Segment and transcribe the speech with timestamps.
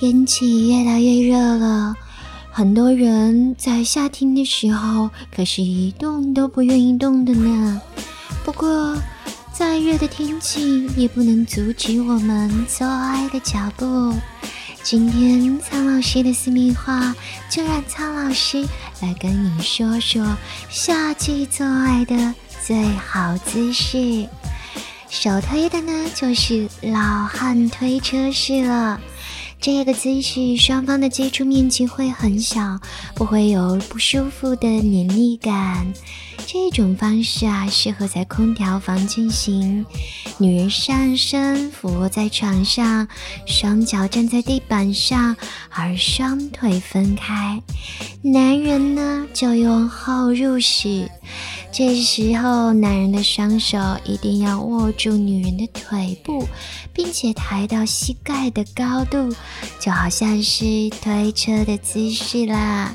[0.00, 1.92] 天气越来越热了，
[2.52, 7.82] 很多人在夏天的时候可是一动都不愿意动的呢。
[8.44, 8.94] 不过，
[9.52, 14.14] 再热的天气也不能阻止我们做爱的脚步。
[14.84, 17.12] 今天苍老师的私密话，
[17.50, 18.64] 就让苍老师
[19.02, 20.24] 来跟你说说
[20.70, 22.32] 夏季做爱的
[22.64, 24.28] 最好姿势。
[25.10, 29.00] 首推的呢，就是老汉推车式了。
[29.60, 32.78] 这个姿势，双方的接触面积会很小，
[33.14, 35.92] 不会有不舒服的黏腻感。
[36.46, 39.84] 这种方式啊，适合在空调房进行。
[40.38, 43.06] 女人上身俯卧在床上，
[43.46, 45.36] 双脚站在地板上，
[45.70, 47.60] 而双腿分开。
[48.22, 51.10] 男人呢，就用后入式。
[51.70, 56.48] 这时候，男人的双手一定要握住女人的腿部，
[56.92, 59.32] 并且抬到膝盖的高度，
[59.78, 60.64] 就好像是
[61.02, 62.94] 推车的姿势啦。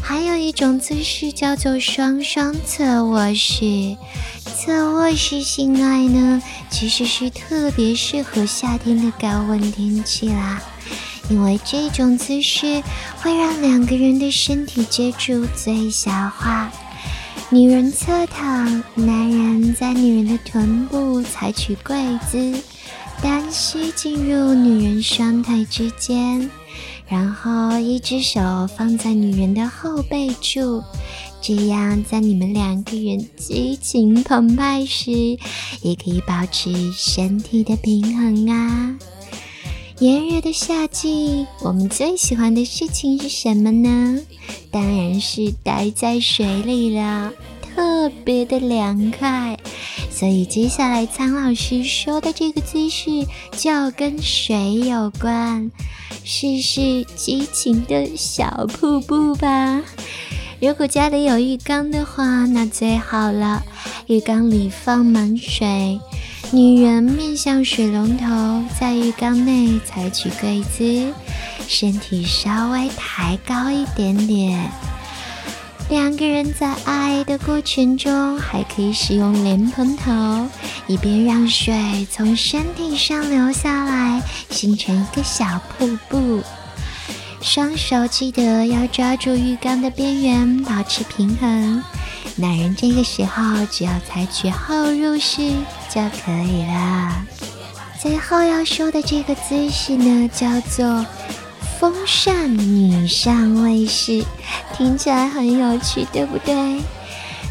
[0.00, 3.96] 还有一种姿势叫做双双侧卧式，
[4.44, 10.62] 侧卧式性爱呢，其实是特别适合夏天的高温天气啦，
[11.28, 12.82] 因为这种姿势
[13.20, 16.70] 会让两个人的身体接触最小化。
[17.50, 21.96] 女人侧躺，男人在女人的臀部采取跪
[22.30, 22.62] 姿，
[23.22, 26.50] 单膝进入女人双腿之间，
[27.08, 30.82] 然后一只手放在女人的后背处，
[31.40, 35.10] 这样在你们两个人激情澎湃时，
[35.80, 38.94] 也可以保持身体的平衡啊。
[40.00, 44.20] 炎热的夏季，我们最喜欢的事情是什么呢？
[44.70, 49.58] 当然是待在水里了，特别的凉快。
[50.08, 55.68] 所以接下来苍老师说的这个姿势就跟水有关，
[56.22, 59.82] 试试激情的小瀑布吧。
[60.60, 63.64] 如果家里有浴缸的话，那最好了。
[64.06, 66.00] 浴缸里放满水。
[66.50, 71.12] 女人面向水龙头，在浴缸内采取跪姿，
[71.68, 74.58] 身体稍微抬高一点点。
[75.90, 80.46] 两个人在爱的过程中，还可以使用莲蓬头，
[80.86, 86.42] 以便让水从身体上流下来，形成一个小瀑布。
[87.42, 91.82] 双手记得要抓住浴缸的边缘，保持平衡。
[92.36, 95.52] 男人这个时候只要采取后入式
[95.88, 97.26] 就可以了。
[98.00, 101.04] 最后要说的这个姿势呢，叫做
[101.80, 104.24] 风扇女上位式，
[104.76, 106.80] 听起来很有趣，对不对？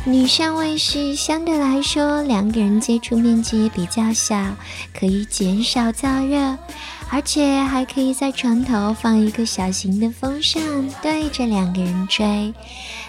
[0.06, 4.56] 女上位式相对来说，两个人接触面积也比较小，
[4.98, 6.58] 可以减少燥热。
[7.10, 10.62] 而且还可以在床头放一个小型的风扇，
[11.02, 12.54] 对着两个人吹。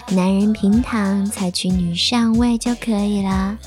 [0.09, 3.57] 男人平躺，采取女上位就可以了。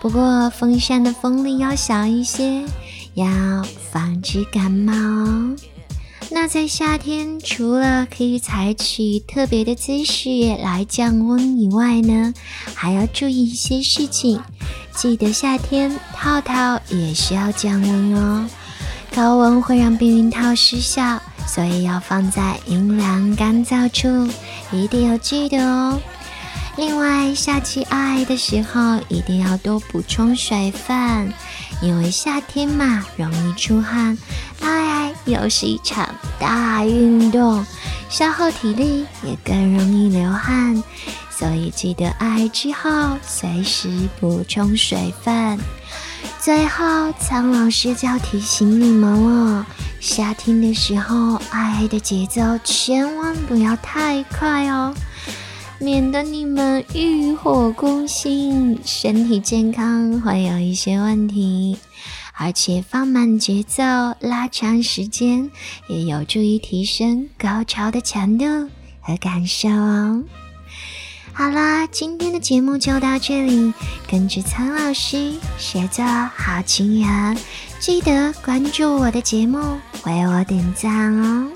[0.00, 2.64] 不过风扇的风力要小一些，
[3.14, 3.26] 要
[3.92, 4.92] 防止感冒。
[6.30, 12.32] 那在夏天，除了可以采取特别的姿势来降温以外呢，
[12.74, 14.40] 还要注意一些事情。
[14.94, 18.48] 记得夏天套套也需要降温哦。
[19.14, 24.32] 高温会让避孕套失效，所以要放在阴凉干燥处，
[24.72, 26.00] 一定要记得哦。
[26.76, 31.32] 另外，夏季爱的时候一定要多补充水分，
[31.82, 34.16] 因为夏天嘛容易出汗，
[34.60, 36.08] 爱又是一场
[36.38, 37.64] 大运动，
[38.08, 40.82] 消耗体力也更容易流汗，
[41.30, 45.58] 所以记得爱之后随时补充水分。
[46.38, 49.66] 最后，苍老师就要提醒你们了：
[50.00, 54.94] 夏天的时候，爱的节奏千万不要太快哦，
[55.82, 61.78] 免得你们欲火攻心，身体健康会有一些问题。
[62.36, 63.82] 而且放慢节奏、
[64.20, 65.50] 拉长时间，
[65.88, 68.44] 也有助于提升高潮的强度
[69.00, 70.22] 和感受哦。
[71.32, 73.72] 好啦，今天的节目就到这里。
[74.06, 77.38] 跟着苍老师学做好情人，
[77.78, 79.58] 记得关注我的节目，
[80.04, 81.50] 为我点赞哦。